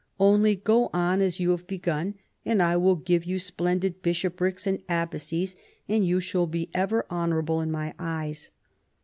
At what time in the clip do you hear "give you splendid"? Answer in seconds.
2.95-4.01